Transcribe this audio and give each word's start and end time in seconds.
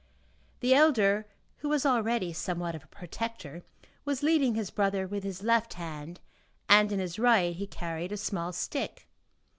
The 0.61 0.73
elder, 0.73 1.27
who 1.57 1.69
was 1.69 1.85
already 1.85 2.33
somewhat 2.33 2.73
of 2.73 2.83
a 2.83 2.87
protector, 2.87 3.61
was 4.03 4.23
leading 4.23 4.55
his 4.55 4.71
brother 4.71 5.05
with 5.07 5.23
his 5.23 5.43
left 5.43 5.75
hand 5.75 6.19
and 6.67 6.91
in 6.91 6.97
his 6.99 7.19
right 7.19 7.55
he 7.55 7.67
carried 7.67 8.11
a 8.11 8.17
small 8.17 8.51
stick. 8.51 9.07